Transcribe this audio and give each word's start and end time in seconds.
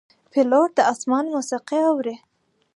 پیلوټ 0.31 0.69
د 0.77 0.79
آسمان 0.93 1.25
موسیقي 1.35 1.79
اوري. 1.89 2.15